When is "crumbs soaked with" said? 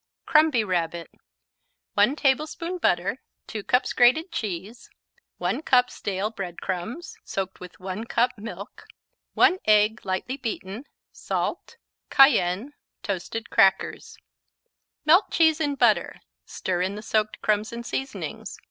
6.59-7.79